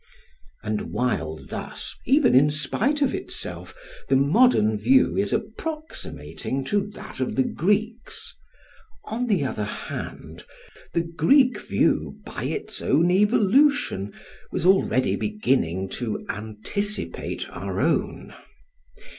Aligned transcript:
And 0.63 0.89
while 0.93 1.35
thus, 1.35 1.95
even 2.07 2.33
in 2.33 2.49
spite 2.49 3.03
of 3.03 3.13
itself, 3.13 3.75
the 4.09 4.15
modern 4.15 4.75
view 4.75 5.15
is 5.15 5.31
approximating 5.31 6.65
to 6.65 6.87
that 6.95 7.19
of 7.19 7.35
the 7.35 7.43
Greeks, 7.43 8.33
on 9.03 9.27
the 9.27 9.45
other 9.45 9.63
hand 9.65 10.43
the 10.93 11.01
Greek 11.03 11.59
view 11.59 12.17
by 12.25 12.45
its 12.45 12.81
own 12.81 13.11
evolution 13.11 14.11
was 14.51 14.65
already 14.65 15.15
beginning 15.15 15.87
to 15.89 16.25
anticipate 16.29 17.47
our 17.51 17.79
own. 17.79 18.33